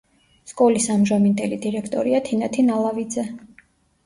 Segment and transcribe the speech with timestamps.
[0.51, 3.29] სკოლის ამჟამინდელი დირექტორია თინათინ ალავიძე.